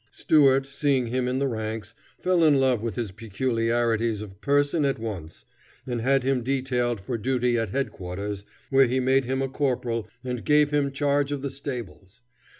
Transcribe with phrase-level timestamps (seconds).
[0.09, 4.97] Stuart, seeing him in the ranks, fell in love with his peculiarities of person at
[4.97, 5.45] once,
[5.85, 10.09] and had him detailed for duty at head quarters, where he made him a corporal,
[10.23, 12.21] and gave him charge of the stables.